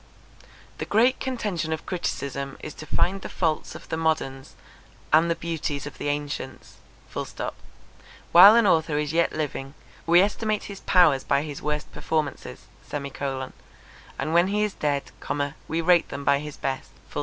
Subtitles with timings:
[0.79, 4.55] The great contention of criticism is to find the faults of the moderns
[5.13, 6.77] and the beauties of the ancients.
[8.31, 9.75] While an author is yet living,
[10.07, 13.53] we estimate his powers by his worst performances; and
[14.33, 15.11] when he is dead,
[15.67, 16.89] we rate them by his best.